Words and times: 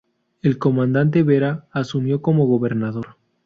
El 0.41 0.57
comandante 0.57 1.21
Vera 1.21 1.67
asumió 1.71 2.23
como 2.23 2.47
gobernador. 2.47 3.17